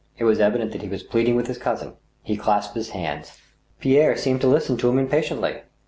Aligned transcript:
It 0.17 0.23
was 0.23 0.39
evident 0.39 0.71
that 0.71 0.81
he 0.81 0.89
was 0.89 1.03
pleading 1.03 1.35
with 1.35 1.45
his 1.45 1.59
cousin. 1.59 1.93
He 2.23 2.35
clasped 2.35 2.73
his 2.73 2.89
hands. 2.89 3.37
Pierre 3.79 4.17
seemed 4.17 4.41
to 4.41 4.47
listen 4.47 4.75
to 4.77 4.89
him 4.89 4.97
impatiently. 4.97 5.59